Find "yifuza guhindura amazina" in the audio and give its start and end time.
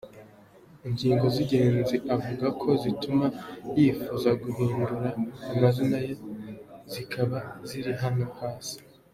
3.77-5.97